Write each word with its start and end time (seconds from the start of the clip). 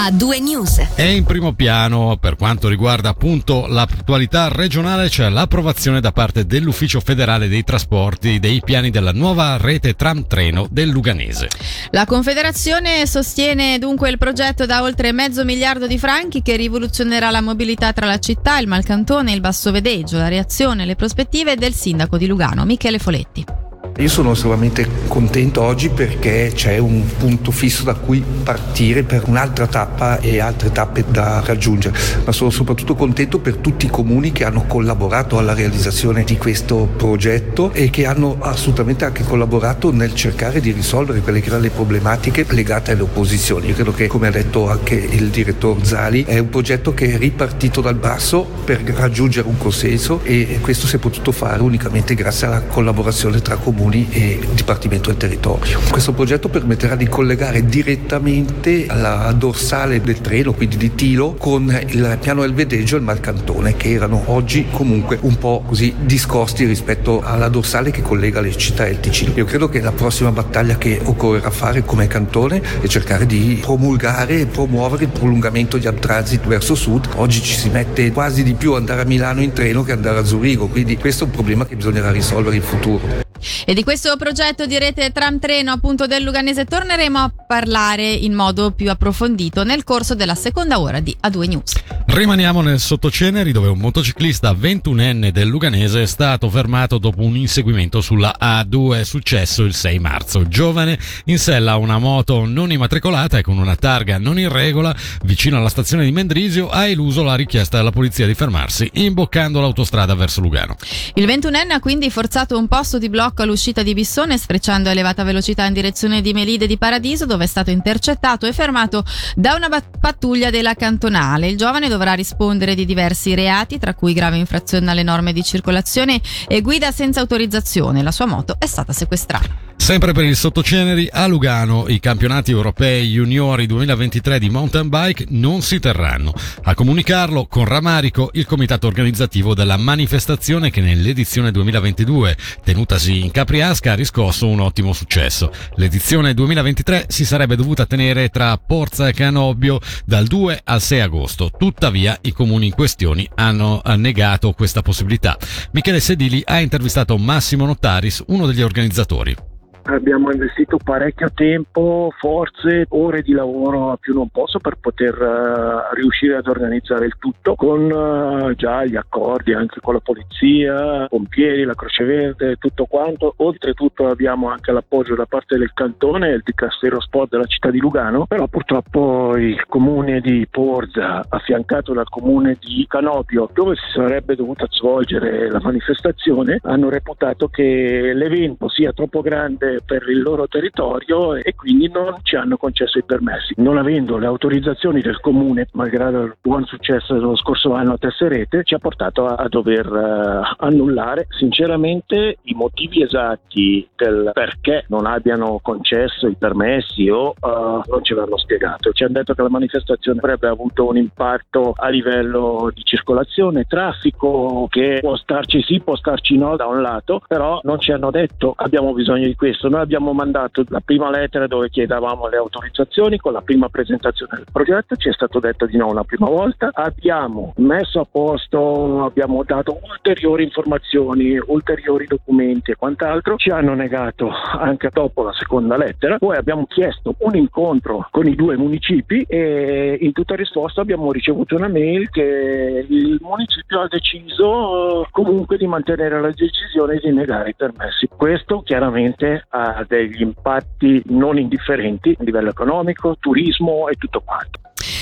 A2 0.00 0.42
News. 0.42 0.78
È 0.94 1.02
in 1.02 1.24
primo 1.24 1.52
piano 1.52 2.16
per 2.18 2.36
quanto 2.36 2.68
riguarda 2.68 3.10
appunto 3.10 3.66
l'attualità 3.66 4.48
regionale 4.48 5.10
c'è 5.10 5.28
l'approvazione 5.28 6.00
da 6.00 6.10
parte 6.10 6.46
dell'Ufficio 6.46 7.00
federale 7.00 7.48
dei 7.48 7.64
trasporti 7.64 8.38
dei 8.38 8.62
piani 8.64 8.88
della 8.88 9.12
nuova 9.12 9.58
rete 9.58 9.92
tram 9.92 10.26
treno 10.26 10.66
del 10.70 10.88
Luganese. 10.88 11.48
La 11.90 12.06
Confederazione 12.06 13.06
sostiene 13.06 13.78
dunque 13.78 14.08
il 14.08 14.16
progetto 14.16 14.64
da 14.64 14.80
oltre 14.80 15.12
mezzo 15.12 15.44
miliardo 15.44 15.86
di 15.86 15.98
franchi 15.98 16.40
che 16.40 16.56
rivoluzionerà 16.56 17.30
la 17.30 17.42
mobilità 17.42 17.92
tra 17.92 18.06
la 18.06 18.18
città, 18.18 18.58
il 18.58 18.68
Malcantone 18.68 19.32
e 19.32 19.34
il 19.34 19.40
Basso 19.42 19.70
Vedeggio. 19.70 20.16
La 20.16 20.28
reazione 20.28 20.84
e 20.84 20.86
le 20.86 20.96
prospettive 20.96 21.56
del 21.56 21.74
sindaco 21.74 22.16
di 22.16 22.26
Lugano, 22.26 22.64
Michele 22.64 22.98
Foletti. 22.98 23.59
Io 23.98 24.08
sono 24.08 24.32
estremamente 24.32 24.88
contento 25.08 25.60
oggi 25.60 25.90
perché 25.90 26.52
c'è 26.54 26.78
un 26.78 27.04
punto 27.18 27.50
fisso 27.50 27.82
da 27.82 27.94
cui 27.94 28.24
partire 28.42 29.02
per 29.02 29.24
un'altra 29.26 29.66
tappa 29.66 30.20
e 30.20 30.40
altre 30.40 30.72
tappe 30.72 31.04
da 31.06 31.42
raggiungere, 31.44 31.98
ma 32.24 32.32
sono 32.32 32.48
soprattutto 32.48 32.94
contento 32.94 33.40
per 33.40 33.56
tutti 33.56 33.86
i 33.86 33.90
comuni 33.90 34.32
che 34.32 34.44
hanno 34.44 34.64
collaborato 34.66 35.36
alla 35.36 35.52
realizzazione 35.52 36.24
di 36.24 36.38
questo 36.38 36.88
progetto 36.96 37.72
e 37.72 37.90
che 37.90 38.06
hanno 38.06 38.38
assolutamente 38.40 39.04
anche 39.04 39.22
collaborato 39.22 39.92
nel 39.92 40.14
cercare 40.14 40.60
di 40.60 40.72
risolvere 40.72 41.20
quelle 41.20 41.40
che 41.40 41.48
erano 41.48 41.64
le 41.64 41.70
problematiche 41.70 42.46
legate 42.48 42.92
alle 42.92 43.02
opposizioni. 43.02 43.68
Io 43.68 43.74
credo 43.74 43.92
che, 43.92 44.06
come 44.06 44.28
ha 44.28 44.30
detto 44.30 44.70
anche 44.70 44.94
il 44.94 45.28
direttore 45.28 45.84
Zali, 45.84 46.24
è 46.24 46.38
un 46.38 46.48
progetto 46.48 46.94
che 46.94 47.12
è 47.12 47.18
ripartito 47.18 47.82
dal 47.82 47.96
basso 47.96 48.48
per 48.64 48.82
raggiungere 48.82 49.46
un 49.46 49.58
consenso 49.58 50.20
e 50.22 50.58
questo 50.62 50.86
si 50.86 50.96
è 50.96 50.98
potuto 50.98 51.32
fare 51.32 51.60
unicamente 51.60 52.14
grazie 52.14 52.46
alla 52.46 52.62
collaborazione 52.62 53.42
tra 53.42 53.56
comuni 53.56 53.88
comuni 53.90 54.08
e 54.10 54.38
Dipartimento 54.54 55.08
del 55.08 55.18
Territorio. 55.18 55.80
Questo 55.90 56.12
progetto 56.12 56.48
permetterà 56.48 56.94
di 56.94 57.08
collegare 57.08 57.64
direttamente 57.64 58.86
la 58.86 59.32
dorsale 59.36 60.00
del 60.00 60.20
treno, 60.20 60.52
quindi 60.52 60.76
di 60.76 60.94
Tilo, 60.94 61.34
con 61.34 61.76
il 61.88 62.18
piano 62.20 62.42
del 62.42 62.54
Vedeggio 62.54 62.94
e 62.94 62.98
il 62.98 63.04
Malcantone, 63.04 63.76
che 63.76 63.90
erano 63.90 64.22
oggi 64.26 64.66
comunque 64.70 65.18
un 65.22 65.36
po' 65.36 65.62
così 65.66 65.94
discosti 66.00 66.64
rispetto 66.64 67.20
alla 67.22 67.48
dorsale 67.48 67.90
che 67.90 68.02
collega 68.02 68.40
le 68.40 68.56
città 68.56 68.86
il 68.86 69.00
Ticino. 69.00 69.32
Io 69.34 69.44
credo 69.44 69.68
che 69.68 69.80
la 69.80 69.92
prossima 69.92 70.30
battaglia 70.30 70.78
che 70.78 71.00
occorrerà 71.02 71.50
fare 71.50 71.84
come 71.84 72.06
cantone 72.06 72.62
è 72.80 72.86
cercare 72.86 73.26
di 73.26 73.58
promulgare 73.60 74.40
e 74.40 74.46
promuovere 74.46 75.04
il 75.04 75.10
prolungamento 75.10 75.76
di 75.76 75.88
Transit 76.00 76.46
verso 76.46 76.74
sud. 76.74 77.08
Oggi 77.16 77.42
ci 77.42 77.54
si 77.54 77.68
mette 77.68 78.12
quasi 78.12 78.42
di 78.42 78.54
più 78.54 78.74
andare 78.74 79.02
a 79.02 79.04
Milano 79.04 79.42
in 79.42 79.52
treno 79.52 79.82
che 79.82 79.92
andare 79.92 80.18
a 80.18 80.24
Zurigo, 80.24 80.68
quindi 80.68 80.96
questo 80.96 81.24
è 81.24 81.26
un 81.26 81.32
problema 81.32 81.66
che 81.66 81.76
bisognerà 81.76 82.10
risolvere 82.10 82.56
in 82.56 82.62
futuro. 82.62 83.29
E 83.64 83.74
di 83.74 83.82
questo 83.82 84.16
progetto 84.16 84.66
di 84.66 84.78
rete 84.78 85.10
tram 85.12 85.38
treno 85.38 85.72
appunto 85.72 86.06
del 86.06 86.22
Luganese 86.22 86.64
torneremo 86.64 87.18
a 87.18 87.32
parlare 87.46 88.10
in 88.10 88.34
modo 88.34 88.70
più 88.70 88.90
approfondito 88.90 89.64
nel 89.64 89.84
corso 89.84 90.14
della 90.14 90.34
seconda 90.34 90.80
ora 90.80 91.00
di 91.00 91.16
A2 91.22 91.48
News. 91.48 91.72
Rimaniamo 92.06 92.60
nel 92.60 92.80
Sottoceneri 92.80 93.52
dove 93.52 93.68
un 93.68 93.78
motociclista 93.78 94.52
21enne 94.52 95.30
del 95.30 95.46
Luganese 95.46 96.02
è 96.02 96.06
stato 96.06 96.50
fermato 96.50 96.98
dopo 96.98 97.22
un 97.22 97.36
inseguimento 97.36 98.00
sulla 98.00 98.36
A2 98.40 99.02
successo 99.02 99.62
il 99.62 99.74
6 99.74 99.98
marzo. 100.00 100.40
Il 100.40 100.48
giovane 100.48 100.98
in 101.26 101.38
sella 101.38 101.72
a 101.72 101.76
una 101.76 101.98
moto 101.98 102.46
non 102.46 102.72
immatricolata 102.72 103.38
e 103.38 103.42
con 103.42 103.58
una 103.58 103.76
targa 103.76 104.18
non 104.18 104.40
in 104.40 104.48
regola 104.48 104.94
vicino 105.22 105.56
alla 105.56 105.68
stazione 105.68 106.04
di 106.04 106.10
Mendrisio 106.10 106.68
ha 106.68 106.86
eluso 106.86 107.22
la 107.22 107.36
richiesta 107.36 107.76
della 107.76 107.92
polizia 107.92 108.26
di 108.26 108.34
fermarsi 108.34 108.90
imboccando 108.94 109.60
l'autostrada 109.60 110.14
verso 110.14 110.40
Lugano. 110.40 110.76
Il 111.14 111.26
21enne 111.26 111.70
ha 111.70 111.80
quindi 111.80 112.10
forzato 112.10 112.58
un 112.58 112.66
posto 112.66 112.98
di 112.98 113.08
blocco 113.08 113.29
blocco 113.30 113.42
all'uscita 113.42 113.82
di 113.82 113.94
Bissone 113.94 114.36
sfrecciando 114.36 114.88
a 114.88 114.92
elevata 114.92 115.22
velocità 115.22 115.64
in 115.64 115.72
direzione 115.72 116.20
di 116.20 116.32
Melide 116.32 116.66
di 116.66 116.76
Paradiso 116.76 117.26
dove 117.26 117.44
è 117.44 117.46
stato 117.46 117.70
intercettato 117.70 118.46
e 118.46 118.52
fermato 118.52 119.04
da 119.36 119.54
una 119.54 119.68
pattuglia 120.00 120.50
della 120.50 120.74
cantonale. 120.74 121.48
Il 121.48 121.56
giovane 121.56 121.88
dovrà 121.88 122.14
rispondere 122.14 122.74
di 122.74 122.84
diversi 122.84 123.34
reati 123.34 123.78
tra 123.78 123.94
cui 123.94 124.12
grave 124.12 124.36
infrazione 124.36 124.90
alle 124.90 125.02
norme 125.02 125.32
di 125.32 125.42
circolazione 125.42 126.20
e 126.48 126.60
guida 126.60 126.90
senza 126.90 127.20
autorizzazione. 127.20 128.02
La 128.02 128.12
sua 128.12 128.26
moto 128.26 128.56
è 128.58 128.66
stata 128.66 128.92
sequestrata. 128.92 129.69
Sempre 129.80 130.12
per 130.12 130.24
il 130.24 130.36
sottoceneri, 130.36 131.08
a 131.10 131.26
Lugano 131.26 131.88
i 131.88 131.98
campionati 132.00 132.52
europei 132.52 133.08
juniori 133.08 133.66
2023 133.66 134.38
di 134.38 134.50
mountain 134.50 134.88
bike 134.88 135.24
non 135.30 135.62
si 135.62 135.80
terranno. 135.80 136.32
A 136.64 136.74
comunicarlo 136.74 137.46
con 137.46 137.64
ramarico 137.64 138.28
il 138.34 138.46
comitato 138.46 138.86
organizzativo 138.86 139.52
della 139.52 139.78
manifestazione 139.78 140.70
che 140.70 140.80
nell'edizione 140.80 141.50
2022, 141.50 142.36
tenutasi 142.62 143.24
in 143.24 143.32
Capriasca, 143.32 143.92
ha 143.92 143.96
riscosso 143.96 144.46
un 144.46 144.60
ottimo 144.60 144.92
successo. 144.92 145.50
L'edizione 145.74 146.34
2023 146.34 147.06
si 147.08 147.24
sarebbe 147.24 147.56
dovuta 147.56 147.86
tenere 147.86 148.28
tra 148.28 148.56
Porza 148.58 149.08
e 149.08 149.12
Canobbio 149.12 149.80
dal 150.04 150.26
2 150.26 150.60
al 150.62 150.82
6 150.82 151.00
agosto. 151.00 151.50
Tuttavia 151.58 152.16
i 152.20 152.32
comuni 152.32 152.66
in 152.66 152.74
questione 152.74 153.26
hanno 153.34 153.80
negato 153.96 154.52
questa 154.52 154.82
possibilità. 154.82 155.36
Michele 155.72 156.00
Sedili 156.00 156.42
ha 156.44 156.60
intervistato 156.60 157.16
Massimo 157.16 157.64
Notaris, 157.64 158.22
uno 158.26 158.46
degli 158.46 158.62
organizzatori. 158.62 159.49
Abbiamo 159.90 160.30
investito 160.30 160.78
parecchio 160.82 161.32
tempo, 161.34 162.12
forze, 162.16 162.86
ore 162.90 163.22
di 163.22 163.32
lavoro 163.32 163.90
a 163.90 163.96
più 163.96 164.14
non 164.14 164.28
posso 164.28 164.60
per 164.60 164.76
poter 164.80 165.14
uh, 165.20 165.94
riuscire 165.94 166.36
ad 166.36 166.46
organizzare 166.46 167.06
il 167.06 167.16
tutto 167.18 167.56
con 167.56 167.90
uh, 167.90 168.54
già 168.54 168.84
gli 168.84 168.94
accordi 168.94 169.52
anche 169.52 169.80
con 169.80 169.94
la 169.94 170.00
polizia, 170.00 171.06
pompieri, 171.08 171.64
la 171.64 171.74
Croce 171.74 172.04
Verde, 172.04 172.56
tutto 172.56 172.86
quanto. 172.86 173.34
Oltretutto 173.38 174.06
abbiamo 174.06 174.48
anche 174.48 174.70
l'appoggio 174.70 175.16
da 175.16 175.26
parte 175.26 175.58
del 175.58 175.72
cantone 175.74 176.28
e 176.28 176.40
del 176.44 176.54
Castero 176.54 177.00
Sport 177.00 177.30
della 177.30 177.46
città 177.46 177.70
di 177.70 177.80
Lugano, 177.80 178.26
però 178.26 178.46
purtroppo 178.46 179.36
il 179.36 179.66
comune 179.66 180.20
di 180.20 180.46
Porza, 180.48 181.24
affiancato 181.28 181.92
dal 181.92 182.08
comune 182.08 182.58
di 182.60 182.86
Canopio, 182.88 183.50
dove 183.52 183.74
si 183.74 183.90
sarebbe 183.92 184.36
dovuta 184.36 184.66
svolgere 184.70 185.50
la 185.50 185.60
manifestazione, 185.60 186.60
hanno 186.62 186.88
reputato 186.88 187.48
che 187.48 188.12
l'evento 188.14 188.68
sia 188.68 188.92
troppo 188.92 189.20
grande 189.20 189.79
per 189.84 190.08
il 190.08 190.22
loro 190.22 190.46
territorio 190.46 191.34
e 191.34 191.54
quindi 191.54 191.88
non 191.90 192.16
ci 192.22 192.36
hanno 192.36 192.56
concesso 192.56 192.98
i 192.98 193.04
permessi. 193.04 193.54
Non 193.56 193.78
avendo 193.78 194.18
le 194.18 194.26
autorizzazioni 194.26 195.00
del 195.00 195.20
comune, 195.20 195.68
malgrado 195.72 196.22
il 196.22 196.36
buon 196.40 196.64
successo 196.64 197.14
dello 197.14 197.36
scorso 197.36 197.74
anno 197.74 197.94
a 197.94 197.98
Tesserete, 197.98 198.62
ci 198.64 198.74
ha 198.74 198.78
portato 198.78 199.26
a, 199.26 199.48
dover 199.48 199.86
uh, 199.86 200.64
annullare. 200.64 201.26
Sinceramente 201.30 202.38
i 202.42 202.54
motivi 202.54 203.02
esatti 203.02 203.88
del 203.96 204.30
perché 204.32 204.84
non 204.88 205.06
abbiano 205.06 205.58
concesso 205.62 206.26
i 206.26 206.36
permessi 206.36 207.08
o 207.08 207.34
uh, 207.40 207.82
non 207.86 208.02
ce 208.02 208.14
l'hanno 208.14 208.38
spiegato. 208.38 208.92
Ci 208.92 209.04
hanno 209.04 209.14
detto 209.14 209.34
che 209.34 209.42
la 209.42 209.48
manifestazione 209.48 210.18
avrebbe 210.18 210.48
avuto 210.48 210.88
un 210.88 210.96
impatto 210.96 211.72
a 211.76 211.88
livello 211.88 212.70
di 212.72 212.82
circolazione, 212.84 213.64
traffico, 213.64 214.66
che 214.68 214.98
può 215.00 215.16
starci 215.16 215.62
sì, 215.62 215.80
può 215.80 215.96
starci 215.96 216.36
no 216.36 216.56
da 216.56 216.66
un 216.66 216.80
lato, 216.80 217.20
però 217.26 217.60
non 217.64 217.78
ci 217.78 217.92
hanno 217.92 218.10
detto 218.10 218.54
abbiamo 218.56 218.92
bisogno 218.92 219.26
di 219.26 219.34
questo 219.34 219.59
questo. 219.60 219.68
Noi 219.68 219.80
abbiamo 219.80 220.12
mandato 220.12 220.64
la 220.68 220.80
prima 220.80 221.10
lettera 221.10 221.46
dove 221.46 221.68
chiedevamo 221.68 222.28
le 222.28 222.38
autorizzazioni 222.38 223.18
con 223.18 223.32
la 223.32 223.42
prima 223.42 223.68
presentazione 223.68 224.32
del 224.36 224.46
progetto, 224.50 224.96
ci 224.96 225.08
è 225.08 225.12
stato 225.12 225.38
detto 225.38 225.66
di 225.66 225.76
no 225.76 225.88
una 225.88 226.04
prima 226.04 226.28
volta, 226.28 226.70
abbiamo 226.72 227.52
messo 227.58 228.00
a 228.00 228.06
posto, 228.10 229.04
abbiamo 229.04 229.44
dato 229.44 229.78
ulteriori 229.82 230.44
informazioni, 230.44 231.38
ulteriori 231.46 232.06
documenti 232.06 232.70
e 232.70 232.76
quant'altro, 232.76 233.36
ci 233.36 233.50
hanno 233.50 233.74
negato 233.74 234.30
anche 234.30 234.88
dopo 234.92 235.22
la 235.22 235.32
seconda 235.32 235.76
lettera, 235.76 236.18
poi 236.18 236.36
abbiamo 236.36 236.66
chiesto 236.66 237.14
un 237.18 237.36
incontro 237.36 238.08
con 238.10 238.26
i 238.26 238.34
due 238.34 238.56
municipi 238.56 239.24
e 239.28 239.98
in 240.00 240.12
tutta 240.12 240.34
risposta 240.34 240.80
abbiamo 240.80 241.12
ricevuto 241.12 241.56
una 241.56 241.68
mail 241.68 242.08
che 242.08 242.86
il 242.88 243.18
municipio 243.20 243.80
ha 243.80 243.88
deciso 243.88 245.06
comunque 245.10 245.56
di 245.56 245.66
mantenere 245.66 246.20
la 246.20 246.30
decisione 246.30 246.98
di 247.02 247.12
negare 247.12 247.50
i 247.50 247.54
permessi. 247.54 248.08
Questo 248.08 248.62
chiaramente 248.62 249.46
ha 249.50 249.84
degli 249.86 250.20
impatti 250.20 251.02
non 251.06 251.38
indifferenti 251.38 252.16
a 252.18 252.22
livello 252.22 252.50
economico, 252.50 253.16
turismo 253.18 253.88
e 253.88 253.96
tutto 253.96 254.20
quanto. 254.20 254.60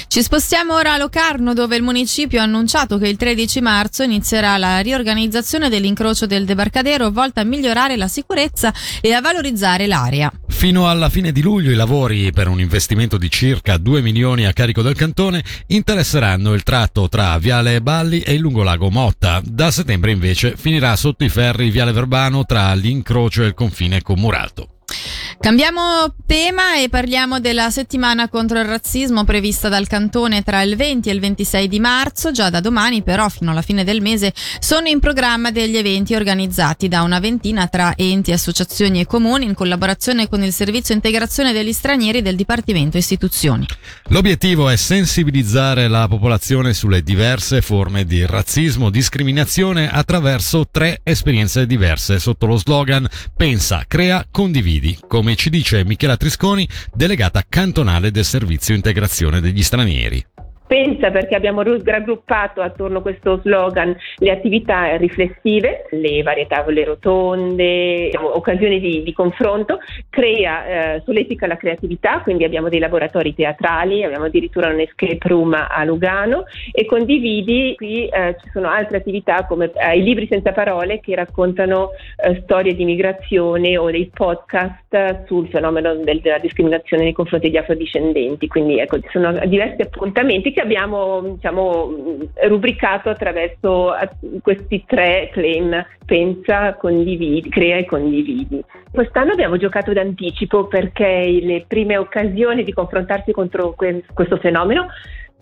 Ci 0.09 0.23
spostiamo 0.23 0.75
ora 0.75 0.95
a 0.95 0.97
Locarno 0.97 1.53
dove 1.53 1.77
il 1.77 1.83
municipio 1.83 2.41
ha 2.41 2.45
annunciato 2.45 2.99
che 2.99 3.09
il 3.09 3.17
13 3.17 3.61
marzo 3.61 4.03
inizierà 4.03 4.57
la 4.57 4.79
riorganizzazione 4.79 5.69
dell'incrocio 5.69 6.27
del 6.27 6.47
debarcadero 6.47 7.11
volta 7.11 7.43
a 7.43 7.45
migliorare 7.45 7.97
la 7.97 8.09
sicurezza 8.09 8.73
e 9.01 9.13
a 9.13 9.21
valorizzare 9.21 9.87
l'area. 9.87 10.33
Fino 10.59 10.89
alla 10.89 11.09
fine 11.09 11.31
di 11.31 11.41
luglio 11.41 11.71
i 11.71 11.77
lavori 11.77 12.33
per 12.33 12.49
un 12.49 12.59
investimento 12.59 13.17
di 13.17 13.31
circa 13.31 13.77
2 13.77 14.03
milioni 14.03 14.45
a 14.45 14.53
carico 14.53 14.83
del 14.83 14.97
cantone 14.97 15.45
interesseranno 15.69 16.53
il 16.53 16.65
tratto 16.65 17.09
tra 17.09 17.39
Viale 17.39 17.81
Balli 17.81 18.23
e 18.23 18.33
il 18.33 18.41
lungolago 18.41 18.91
Motta. 18.91 19.41
Da 19.45 19.71
settembre 19.71 20.11
invece 20.11 20.57
finirà 20.57 20.97
sotto 20.97 21.23
i 21.23 21.29
ferri 21.29 21.71
Viale 21.71 21.93
Verbano 21.93 22.45
tra 22.45 22.75
l'incrocio 22.75 23.45
e 23.45 23.47
il 23.47 23.55
confine 23.55 24.03
con 24.03 24.19
Murato. 24.19 24.78
Cambiamo 25.41 26.15
tema 26.27 26.81
e 26.81 26.89
parliamo 26.89 27.39
della 27.39 27.71
settimana 27.71 28.29
contro 28.29 28.59
il 28.59 28.65
razzismo 28.65 29.25
prevista 29.25 29.69
dal 29.69 29.87
Cantone 29.87 30.43
tra 30.43 30.63
il 30.63 30.75
20 30.77 31.09
e 31.09 31.13
il 31.13 31.21
26 31.21 31.69
di 31.69 31.81
marzo. 31.81 32.33
Già 32.33 32.51
da 32.51 32.61
domani, 32.61 33.03
però, 33.03 33.29
fino 33.29 33.51
alla 33.51 33.63
fine 33.63 33.85
del 33.85 34.01
mese, 34.01 34.33
sono 34.59 34.89
in 34.89 34.99
programma 34.99 35.51
degli 35.51 35.77
eventi 35.77 36.15
organizzati 36.15 36.89
da 36.89 37.03
una 37.03 37.21
ventina 37.21 37.67
tra 37.69 37.95
enti, 37.97 38.33
associazioni 38.33 39.01
e 39.01 39.07
comuni 39.07 39.45
in 39.45 39.55
collaborazione 39.55 40.29
con 40.29 40.43
il 40.43 40.53
Servizio 40.53 40.95
Integrazione 40.95 41.53
degli 41.53 41.73
Stranieri 41.73 42.21
del 42.21 42.37
Dipartimento 42.37 42.97
Istituzioni. 42.97 43.67
L'obiettivo 44.09 44.69
è 44.69 44.77
sensibilizzare 44.77 45.87
la 45.89 46.09
popolazione 46.09 46.75
sulle 46.75 47.03
diverse 47.03 47.63
forme 47.63 48.05
di 48.05 48.27
razzismo, 48.27 48.91
discriminazione 48.91 49.91
attraverso 49.91 50.67
tre 50.71 51.01
esperienze 51.05 51.67
diverse 51.67 52.19
sotto 52.19 52.47
lo 52.47 52.57
slogan 52.57 53.09
Pensa, 53.37 53.85
crea, 53.87 54.27
condividi, 54.31 54.78
come 54.79 54.97
come 55.07 55.35
ci 55.35 55.51
dice 55.51 55.85
Michela 55.85 56.17
Trisconi, 56.17 56.69
delegata 56.95 57.43
cantonale 57.49 58.11
del 58.11 58.25
Servizio 58.25 58.75
Integrazione 58.75 59.41
degli 59.41 59.63
Stranieri 59.63 60.25
pensa 60.69 61.11
perché 61.11 61.35
abbiamo 61.35 61.63
raggruppato 61.63 62.61
attorno 62.61 62.99
a 62.99 63.03
questo 63.03 63.41
slogan 63.43 63.97
le 64.19 64.31
attività 64.31 64.95
riflessive, 64.97 65.87
le 65.91 66.23
varie 66.23 66.47
tavole 66.47 66.85
rotonde, 66.85 68.11
occasioni 68.15 68.79
di, 68.79 69.03
di 69.03 69.13
confronto, 69.13 69.79
crea, 70.11 70.67
eh, 70.95 71.03
solletica 71.05 71.47
la 71.47 71.57
creatività, 71.57 72.21
quindi 72.21 72.45
abbiamo 72.45 72.69
dei 72.69 72.79
laboratori 72.79 73.35
teatrali, 73.35 74.05
abbiamo 74.05 74.27
addirittura 74.27 74.69
un 74.69 74.81
escape 74.81 75.27
room 75.27 75.55
a 75.55 75.83
Lugano 75.85 76.45
e 76.71 76.85
condividi, 76.85 77.75
qui 77.75 78.07
eh, 78.07 78.37
ci 78.43 78.51
sono 78.53 78.69
altre 78.69 78.99
attività 78.99 79.47
come 79.47 79.73
eh, 79.75 79.97
i 79.97 80.03
libri 80.03 80.27
senza 80.31 80.53
parole 80.53 81.01
che 81.01 81.15
raccontano 81.15 81.91
eh, 82.23 82.41
storie 82.43 82.75
di 82.75 82.85
migrazione 82.85 83.79
o 83.79 83.91
dei 83.91 84.11
podcast 84.13 85.25
sul 85.25 85.49
fenomeno 85.49 85.95
del, 85.95 86.21
della 86.21 86.39
discriminazione 86.39 87.05
nei 87.05 87.13
confronti 87.13 87.47
degli 87.49 87.57
afrodiscendenti, 87.57 88.47
quindi 88.49 88.79
ecco, 88.79 89.01
ci 89.01 89.09
sono 89.11 89.33
diversi 89.47 89.81
appuntamenti 89.81 90.53
che 90.59 90.65
abbiamo 90.65 91.21
diciamo, 91.21 91.95
rubricato 92.49 93.11
attraverso 93.11 93.95
questi 94.43 94.83
tre 94.85 95.31
claim, 95.33 95.87
pensa, 96.05 96.75
condividi, 96.75 97.49
crea 97.49 97.77
e 97.77 97.85
condividi. 97.85 98.65
Quest'anno 98.91 99.33
abbiamo 99.33 99.57
giocato 99.57 99.93
d'anticipo 99.93 100.67
perché 100.67 101.39
le 101.41 101.65
prime 101.69 101.97
occasioni 101.97 102.65
di 102.65 102.73
confrontarsi 102.73 103.31
contro 103.31 103.77
questo 104.13 104.37
fenomeno 104.39 104.89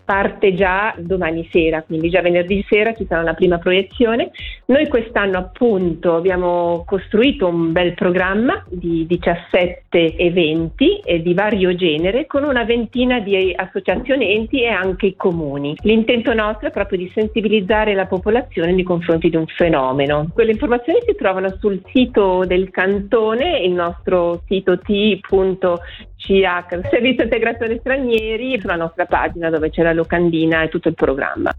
parte 0.07 0.53
già 0.53 0.95
domani 0.97 1.45
sera, 1.51 1.83
quindi 1.83 2.09
già 2.09 2.21
venerdì 2.21 2.65
sera 2.69 2.93
ci 2.93 3.05
sarà 3.05 3.19
una 3.19 3.33
prima 3.33 3.57
proiezione. 3.57 4.31
Noi 4.67 4.87
quest'anno 4.87 5.37
appunto 5.37 6.15
abbiamo 6.15 6.85
costruito 6.85 7.45
un 7.45 7.73
bel 7.73 7.93
programma 7.93 8.63
di 8.69 9.05
17 9.05 10.15
eventi 10.15 10.99
e 10.99 11.21
di 11.21 11.33
vario 11.33 11.75
genere 11.75 12.25
con 12.25 12.45
una 12.45 12.63
ventina 12.63 13.19
di 13.19 13.53
associazioni, 13.53 14.33
enti 14.33 14.61
e 14.61 14.69
anche 14.69 15.13
comuni. 15.17 15.75
L'intento 15.81 16.33
nostro 16.33 16.69
è 16.69 16.71
proprio 16.71 16.99
di 16.99 17.11
sensibilizzare 17.13 17.93
la 17.93 18.05
popolazione 18.05 18.71
nei 18.71 18.83
confronti 18.83 19.29
di 19.29 19.35
un 19.35 19.47
fenomeno. 19.47 20.29
Quelle 20.33 20.51
informazioni 20.51 20.99
si 21.05 21.15
trovano 21.15 21.53
sul 21.59 21.81
sito 21.91 22.45
del 22.45 22.69
cantone, 22.69 23.59
il 23.59 23.73
nostro 23.73 24.41
sito 24.47 24.79
t.ch, 26.17 26.89
Servizio 26.89 27.23
Integrazione 27.23 27.77
Stranieri, 27.79 28.59
sulla 28.59 28.75
nostra 28.75 29.05
pagina 29.05 29.49
dove 29.49 29.69
c'è 29.69 29.83
la 29.83 29.93
locandina 29.93 30.63
e 30.63 30.69
tutto 30.69 30.89
il 30.89 30.95
programma. 30.95 31.53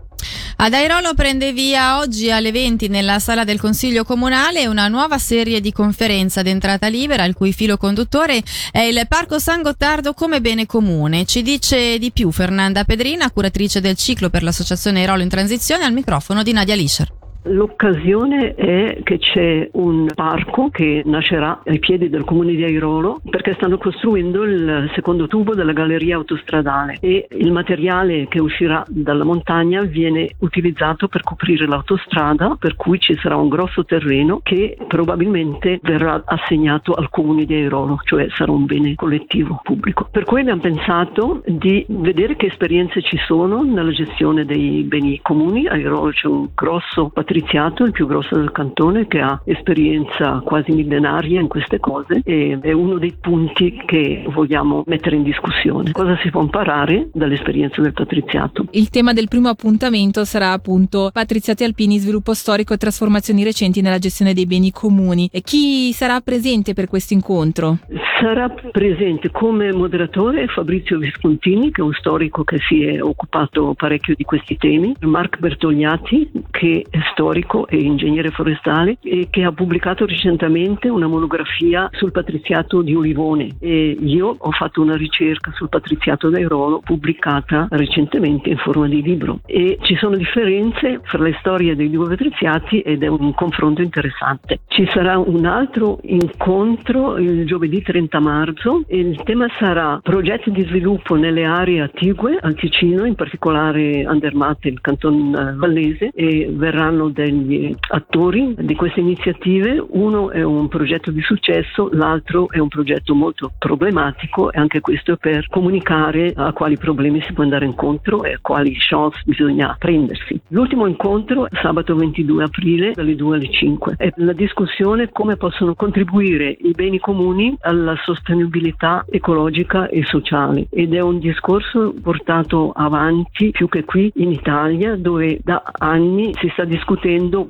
Ad 0.60 0.74
Airolo 0.74 1.14
prende 1.14 1.52
via 1.52 1.98
oggi 1.98 2.32
alle 2.32 2.50
20 2.50 2.88
nella 2.88 3.20
sala 3.20 3.44
del 3.44 3.60
Consiglio 3.60 4.02
Comunale 4.02 4.66
una 4.66 4.88
nuova 4.88 5.16
serie 5.16 5.60
di 5.60 5.70
conferenze 5.70 6.40
ad 6.40 6.48
entrata 6.48 6.88
libera, 6.88 7.24
il 7.24 7.34
cui 7.34 7.52
filo 7.52 7.76
conduttore 7.76 8.42
è 8.72 8.80
il 8.80 9.00
Parco 9.06 9.38
San 9.38 9.62
Gottardo 9.62 10.14
come 10.14 10.40
bene 10.40 10.66
comune. 10.66 11.24
Ci 11.26 11.42
dice 11.42 11.96
di 11.98 12.10
più 12.10 12.32
Fernanda 12.32 12.82
Pedrina, 12.82 13.30
curatrice 13.30 13.80
del 13.80 13.94
ciclo 13.94 14.30
per 14.30 14.42
l'Associazione 14.42 14.98
Airolo 14.98 15.22
in 15.22 15.28
Transizione, 15.28 15.84
al 15.84 15.92
microfono 15.92 16.42
di 16.42 16.52
Nadia 16.52 16.74
Lischer. 16.74 17.17
L'occasione 17.48 18.54
è 18.54 18.98
che 19.02 19.18
c'è 19.18 19.70
un 19.72 20.10
parco 20.14 20.68
che 20.70 21.02
nascerà 21.06 21.62
ai 21.64 21.78
piedi 21.78 22.10
del 22.10 22.24
comune 22.24 22.54
di 22.54 22.62
Airolo 22.62 23.20
perché 23.30 23.54
stanno 23.54 23.78
costruendo 23.78 24.44
il 24.44 24.90
secondo 24.94 25.26
tubo 25.26 25.54
della 25.54 25.72
galleria 25.72 26.16
autostradale 26.16 26.98
e 27.00 27.26
il 27.30 27.50
materiale 27.50 28.28
che 28.28 28.38
uscirà 28.38 28.84
dalla 28.86 29.24
montagna 29.24 29.82
viene 29.82 30.30
utilizzato 30.40 31.08
per 31.08 31.22
coprire 31.22 31.66
l'autostrada 31.66 32.56
per 32.58 32.76
cui 32.76 33.00
ci 33.00 33.16
sarà 33.16 33.36
un 33.36 33.48
grosso 33.48 33.84
terreno 33.84 34.40
che 34.42 34.76
probabilmente 34.86 35.78
verrà 35.82 36.22
assegnato 36.26 36.92
al 36.92 37.08
comune 37.08 37.44
di 37.46 37.54
Airolo, 37.54 37.98
cioè 38.04 38.28
sarà 38.30 38.52
un 38.52 38.66
bene 38.66 38.94
collettivo 38.94 39.60
pubblico. 39.62 40.08
Per 40.10 40.24
cui 40.24 40.40
abbiamo 40.40 40.60
pensato 40.60 41.42
di 41.46 41.84
vedere 41.88 42.36
che 42.36 42.46
esperienze 42.46 43.00
ci 43.00 43.16
sono 43.26 43.62
nella 43.62 43.92
gestione 43.92 44.44
dei 44.44 44.82
beni 44.82 45.18
comuni. 45.22 45.66
A 45.66 45.72
Airolo 45.72 46.10
c'è 46.10 46.26
un 46.26 46.48
grosso 46.54 47.08
patrimonio 47.08 47.36
Patriziato, 47.38 47.84
il 47.84 47.92
più 47.92 48.08
grosso 48.08 48.34
del 48.34 48.50
cantone, 48.50 49.06
che 49.06 49.20
ha 49.20 49.40
esperienza 49.44 50.40
quasi 50.44 50.72
millenaria 50.72 51.40
in 51.40 51.46
queste 51.46 51.78
cose 51.78 52.20
e 52.24 52.58
è 52.60 52.72
uno 52.72 52.98
dei 52.98 53.14
punti 53.18 53.80
che 53.86 54.24
vogliamo 54.28 54.82
mettere 54.86 55.14
in 55.14 55.22
discussione. 55.22 55.92
Cosa 55.92 56.18
si 56.20 56.30
può 56.30 56.42
imparare 56.42 57.10
dall'esperienza 57.12 57.80
del 57.80 57.92
Patriziato? 57.92 58.66
Il 58.72 58.90
tema 58.90 59.12
del 59.12 59.28
primo 59.28 59.48
appuntamento 59.48 60.24
sarà 60.24 60.50
appunto 60.50 61.10
Patriziati 61.12 61.62
Alpini, 61.62 61.98
sviluppo 61.98 62.34
storico 62.34 62.74
e 62.74 62.76
trasformazioni 62.76 63.44
recenti 63.44 63.82
nella 63.82 63.98
gestione 63.98 64.34
dei 64.34 64.46
beni 64.46 64.72
comuni. 64.72 65.28
E 65.32 65.40
chi 65.40 65.92
sarà 65.92 66.20
presente 66.20 66.74
per 66.74 66.88
questo 66.88 67.14
incontro? 67.14 67.78
Sarà 68.20 68.48
presente 68.48 69.30
come 69.30 69.72
moderatore 69.72 70.48
Fabrizio 70.48 70.98
Viscontini, 70.98 71.70
che 71.70 71.82
è 71.82 71.84
un 71.84 71.92
storico 71.92 72.42
che 72.42 72.58
si 72.68 72.82
è 72.82 73.00
occupato 73.00 73.74
parecchio 73.76 74.16
di 74.16 74.24
questi 74.24 74.56
temi, 74.56 74.92
Marc 75.02 75.38
Bertogliati, 75.38 76.28
che 76.50 76.84
è 76.90 76.98
storico 77.18 77.66
e 77.66 77.76
ingegnere 77.76 78.30
forestale 78.30 78.98
e 79.02 79.28
che 79.30 79.44
ha 79.44 79.52
pubblicato 79.52 80.06
recentemente 80.06 80.88
una 80.88 81.06
monografia 81.06 81.88
sul 81.92 82.12
patriziato 82.12 82.82
di 82.82 82.94
Olivone 82.94 83.56
e 83.60 83.96
io 84.00 84.34
ho 84.38 84.50
fatto 84.52 84.80
una 84.80 84.96
ricerca 84.96 85.52
sul 85.54 85.68
patriziato 85.68 86.30
d'Airolo 86.30 86.80
pubblicata 86.84 87.66
recentemente 87.70 88.50
in 88.50 88.58
forma 88.58 88.88
di 88.88 89.02
libro 89.02 89.40
e 89.46 89.78
ci 89.82 89.96
sono 89.96 90.16
differenze 90.16 91.00
fra 91.02 91.22
le 91.22 91.36
storie 91.40 91.76
dei 91.76 91.90
due 91.90 92.08
patriziati 92.08 92.80
ed 92.80 93.02
è 93.02 93.08
un 93.08 93.34
confronto 93.34 93.82
interessante. 93.82 94.60
Ci 94.66 94.88
sarà 94.92 95.18
un 95.18 95.44
altro 95.44 95.98
incontro 96.02 97.18
il 97.18 97.44
giovedì 97.44 97.82
30 97.82 97.96
30 97.98 98.20
marzo 98.20 98.82
il 98.88 99.20
tema 99.24 99.46
sarà 99.58 100.00
progetti 100.02 100.50
di 100.50 100.64
sviluppo 100.64 101.14
nelle 101.14 101.44
aree 101.44 101.82
attigue 101.82 102.38
al 102.40 102.54
Ticino, 102.54 103.04
in 103.04 103.14
particolare 103.14 104.04
Andermatt, 104.04 104.64
il 104.64 104.80
canton 104.80 105.34
eh, 105.34 105.54
vallese, 105.56 106.10
e 106.14 106.48
verranno 106.50 107.07
degli 107.08 107.74
attori 107.90 108.54
di 108.58 108.74
queste 108.74 109.00
iniziative. 109.00 109.84
Uno 109.90 110.30
è 110.30 110.42
un 110.42 110.68
progetto 110.68 111.10
di 111.10 111.20
successo, 111.22 111.88
l'altro 111.92 112.50
è 112.50 112.58
un 112.58 112.68
progetto 112.68 113.14
molto 113.14 113.52
problematico 113.58 114.52
e 114.52 114.58
anche 114.58 114.80
questo 114.80 115.12
è 115.12 115.16
per 115.16 115.46
comunicare 115.48 116.32
a 116.34 116.52
quali 116.52 116.76
problemi 116.76 117.22
si 117.22 117.32
può 117.32 117.42
andare 117.42 117.64
incontro 117.64 118.24
e 118.24 118.38
quali 118.40 118.74
chance 118.78 119.20
bisogna 119.24 119.76
prendersi. 119.78 120.40
L'ultimo 120.48 120.86
incontro 120.86 121.46
è 121.46 121.56
sabato 121.62 121.94
22 121.94 122.44
aprile 122.44 122.92
dalle 122.92 123.14
2 123.14 123.36
alle 123.36 123.50
5 123.50 123.94
è 123.96 124.12
la 124.16 124.32
discussione 124.32 125.10
come 125.10 125.36
possono 125.36 125.74
contribuire 125.74 126.56
i 126.60 126.72
beni 126.72 126.98
comuni 126.98 127.56
alla 127.60 127.96
sostenibilità 128.04 129.04
ecologica 129.08 129.88
e 129.88 130.04
sociale 130.04 130.66
ed 130.70 130.94
è 130.94 131.00
un 131.00 131.18
discorso 131.18 131.94
portato 132.02 132.72
avanti 132.72 133.50
più 133.50 133.68
che 133.68 133.84
qui 133.84 134.10
in 134.16 134.30
Italia 134.30 134.96
dove 134.96 135.38
da 135.42 135.62
anni 135.78 136.32
si 136.34 136.48
sta 136.52 136.64
discutendo 136.64 136.96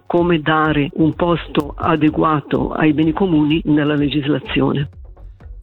come 0.07 0.41
dare 0.41 0.91
un 0.95 1.15
posto 1.15 1.75
adeguato 1.77 2.71
ai 2.73 2.93
beni 2.93 3.13
comuni 3.13 3.61
nella 3.65 3.95
legislazione. 3.95 4.89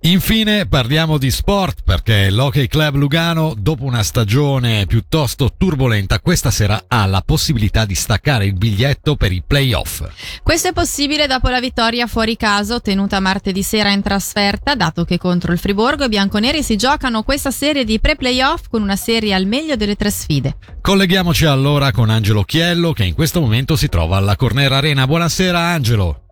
Infine 0.05 0.67
parliamo 0.67 1.17
di 1.17 1.31
sport 1.31 1.81
perché 1.83 2.29
l'Hockey 2.29 2.67
Club 2.67 2.93
Lugano 2.93 3.55
dopo 3.57 3.85
una 3.85 4.03
stagione 4.03 4.85
piuttosto 4.85 5.55
turbolenta 5.57 6.19
questa 6.19 6.51
sera 6.51 6.83
ha 6.87 7.07
la 7.07 7.23
possibilità 7.25 7.85
di 7.85 7.95
staccare 7.95 8.45
il 8.45 8.53
biglietto 8.53 9.15
per 9.15 9.31
i 9.31 9.41
playoff. 9.45 10.03
Questo 10.43 10.67
è 10.67 10.73
possibile 10.73 11.25
dopo 11.25 11.49
la 11.49 11.59
vittoria 11.59 12.05
fuori 12.05 12.37
casa 12.37 12.75
ottenuta 12.75 13.19
martedì 13.19 13.63
sera 13.63 13.89
in 13.89 14.03
trasferta 14.03 14.75
dato 14.75 15.05
che 15.05 15.17
contro 15.17 15.51
il 15.51 15.57
Friburgo 15.57 16.05
i 16.05 16.09
bianconeri 16.09 16.61
si 16.61 16.75
giocano 16.75 17.23
questa 17.23 17.49
serie 17.49 17.83
di 17.83 17.99
pre-playoff 17.99 18.67
con 18.69 18.83
una 18.83 18.95
serie 18.95 19.33
al 19.33 19.47
meglio 19.47 19.75
delle 19.75 19.95
tre 19.95 20.11
sfide. 20.11 20.55
Colleghiamoci 20.81 21.45
allora 21.45 21.91
con 21.91 22.11
Angelo 22.11 22.43
Chiello 22.43 22.93
che 22.93 23.05
in 23.05 23.15
questo 23.15 23.41
momento 23.41 23.75
si 23.75 23.89
trova 23.89 24.17
alla 24.17 24.35
Cornera 24.35 24.77
Arena. 24.77 25.07
Buonasera 25.07 25.59
Angelo. 25.59 26.24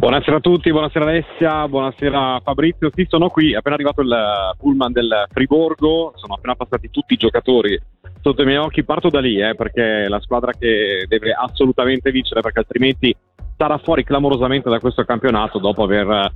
Buonasera 0.00 0.38
a 0.38 0.40
tutti, 0.40 0.70
buonasera 0.70 1.04
Alessia, 1.04 1.68
buonasera 1.68 2.40
Fabrizio. 2.42 2.90
Sì, 2.94 3.04
sono 3.06 3.28
qui, 3.28 3.52
è 3.52 3.56
appena 3.56 3.74
arrivato 3.74 4.00
il 4.00 4.54
pullman 4.56 4.92
del 4.92 5.26
Friborgo, 5.30 6.14
sono 6.14 6.36
appena 6.36 6.54
passati 6.54 6.88
tutti 6.88 7.12
i 7.12 7.18
giocatori 7.18 7.78
sotto 8.22 8.40
i 8.40 8.46
miei 8.46 8.56
occhi. 8.56 8.82
Parto 8.82 9.10
da 9.10 9.20
lì, 9.20 9.38
eh, 9.38 9.54
perché 9.54 10.04
è 10.04 10.08
la 10.08 10.18
squadra 10.20 10.52
che 10.52 11.04
deve 11.06 11.32
assolutamente 11.32 12.10
vincere, 12.10 12.40
perché 12.40 12.60
altrimenti 12.60 13.14
sarà 13.58 13.76
fuori 13.76 14.02
clamorosamente 14.02 14.70
da 14.70 14.80
questo 14.80 15.04
campionato 15.04 15.58
dopo 15.58 15.82
aver 15.82 16.32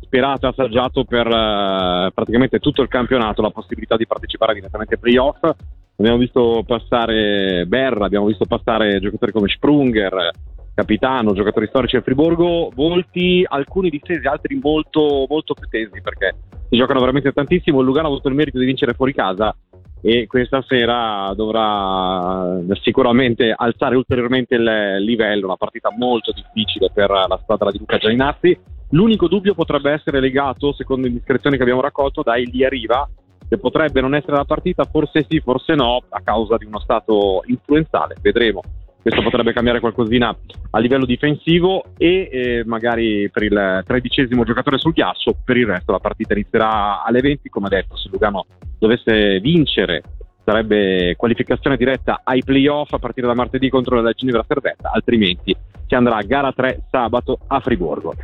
sperato 0.00 0.46
e 0.46 0.50
assaggiato 0.50 1.02
per 1.02 1.26
eh, 1.26 2.12
praticamente 2.14 2.60
tutto 2.60 2.82
il 2.82 2.88
campionato 2.88 3.42
la 3.42 3.50
possibilità 3.50 3.96
di 3.96 4.06
partecipare 4.06 4.54
direttamente 4.54 4.94
ai 4.94 5.00
playoff. 5.00 5.40
Abbiamo 5.96 6.18
visto 6.18 6.62
passare 6.64 7.64
Berra, 7.66 8.04
abbiamo 8.04 8.26
visto 8.26 8.44
passare 8.44 9.00
giocatori 9.00 9.32
come 9.32 9.48
Sprunger, 9.48 10.30
capitano, 10.78 11.32
giocatori 11.32 11.66
storici 11.66 11.96
del 11.96 12.04
Friburgo, 12.04 12.70
volti 12.72 13.44
alcuni 13.44 13.90
distesi, 13.90 14.24
altri 14.28 14.54
molto, 14.62 15.26
molto 15.28 15.54
più 15.54 15.66
tesi 15.68 16.00
perché 16.00 16.36
si 16.70 16.76
giocano 16.76 17.00
veramente 17.00 17.32
tantissimo. 17.32 17.80
Il 17.80 17.86
Lugano 17.86 18.06
ha 18.06 18.10
avuto 18.10 18.28
il 18.28 18.36
merito 18.36 18.60
di 18.60 18.64
vincere 18.64 18.94
fuori 18.94 19.12
casa 19.12 19.52
e 20.00 20.28
questa 20.28 20.62
sera 20.62 21.32
dovrà 21.34 22.60
sicuramente 22.80 23.52
alzare 23.56 23.96
ulteriormente 23.96 24.54
il 24.54 24.98
livello, 25.00 25.46
una 25.46 25.56
partita 25.56 25.90
molto 25.96 26.30
difficile 26.30 26.90
per 26.94 27.10
la 27.10 27.40
squadra 27.42 27.72
di 27.72 27.78
Luca 27.78 27.98
Gianinazzi. 27.98 28.56
L'unico 28.90 29.26
dubbio 29.26 29.54
potrebbe 29.54 29.90
essere 29.90 30.20
legato, 30.20 30.72
secondo 30.74 31.08
indiscrezioni 31.08 31.56
che 31.56 31.62
abbiamo 31.62 31.80
raccolto, 31.80 32.22
da 32.22 32.36
Elia 32.36 32.68
Riva, 32.68 33.08
che 33.48 33.58
potrebbe 33.58 34.00
non 34.00 34.14
essere 34.14 34.36
la 34.36 34.44
partita, 34.44 34.84
forse 34.84 35.26
sì, 35.28 35.40
forse 35.40 35.74
no, 35.74 36.02
a 36.08 36.20
causa 36.22 36.56
di 36.56 36.66
uno 36.66 36.78
stato 36.78 37.42
influenzale, 37.46 38.14
vedremo 38.20 38.62
questo 39.08 39.22
potrebbe 39.22 39.54
cambiare 39.54 39.80
qualcosina 39.80 40.36
a 40.70 40.78
livello 40.78 41.06
difensivo 41.06 41.82
e 41.96 42.28
eh, 42.30 42.62
magari 42.66 43.30
per 43.30 43.42
il 43.42 43.82
tredicesimo 43.86 44.44
giocatore 44.44 44.76
sul 44.76 44.92
ghiaccio, 44.92 45.34
per 45.44 45.56
il 45.56 45.66
resto 45.66 45.92
la 45.92 45.98
partita 45.98 46.34
inizierà 46.34 47.02
alle 47.02 47.20
20, 47.20 47.48
come 47.48 47.70
detto, 47.70 47.96
se 47.96 48.10
Lugano 48.10 48.44
dovesse 48.78 49.40
vincere 49.40 50.02
sarebbe 50.44 51.14
qualificazione 51.16 51.76
diretta 51.76 52.20
ai 52.22 52.42
playoff 52.42 52.92
a 52.92 52.98
partire 52.98 53.26
da 53.26 53.34
martedì 53.34 53.68
contro 53.70 54.00
la 54.00 54.12
Ginevra 54.12 54.44
Servetta, 54.46 54.90
altrimenti 54.92 55.56
si 55.86 55.94
andrà 55.94 56.16
a 56.16 56.22
gara 56.22 56.52
3 56.52 56.84
sabato 56.90 57.38
a 57.46 57.60
Friburgo. 57.60 58.14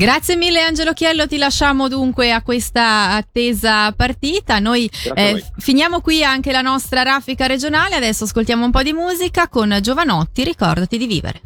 Grazie 0.00 0.34
mille 0.34 0.62
Angelo 0.62 0.94
Chiello, 0.94 1.26
ti 1.26 1.36
lasciamo 1.36 1.86
dunque 1.86 2.32
a 2.32 2.40
questa 2.40 3.10
attesa 3.10 3.92
partita. 3.92 4.58
Noi 4.58 4.90
eh, 5.12 5.44
finiamo 5.58 6.00
qui 6.00 6.24
anche 6.24 6.52
la 6.52 6.62
nostra 6.62 7.02
raffica 7.02 7.46
regionale, 7.46 7.96
adesso 7.96 8.24
ascoltiamo 8.24 8.64
un 8.64 8.70
po' 8.70 8.82
di 8.82 8.94
musica 8.94 9.46
con 9.48 9.78
Giovanotti, 9.82 10.42
ricordati 10.42 10.96
di 10.96 11.06
vivere. 11.06 11.42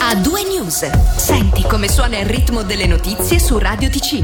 A 0.00 0.16
due 0.16 0.42
news, 0.42 0.90
senti 1.16 1.62
come 1.62 1.88
suona 1.88 2.18
il 2.18 2.26
ritmo 2.26 2.64
delle 2.64 2.86
notizie 2.86 3.38
su 3.38 3.56
Radio 3.56 3.88
Ticino. 3.88 4.16